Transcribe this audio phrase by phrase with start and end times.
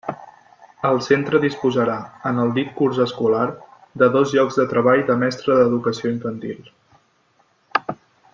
[0.91, 1.97] El centre disposarà,
[2.29, 3.43] en el dit curs escolar,
[4.05, 6.73] de dos llocs de treball de mestre d'Educació Infantil.